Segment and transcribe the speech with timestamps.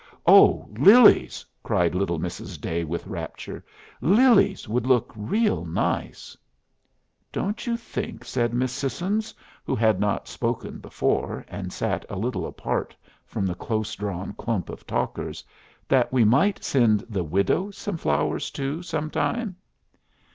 [0.25, 2.59] "Oh, lilies!" cried little Mrs.
[2.59, 3.63] Day, with rapture.
[4.01, 6.35] "Lilies would look real nice."
[7.31, 9.31] "Don't you think," said Miss Sissons,
[9.63, 12.95] who had not spoken before, and sat a little apart
[13.27, 15.43] from the close drawn clump of talkers,
[15.87, 19.55] "that we might send the widow some flowers too, some time?"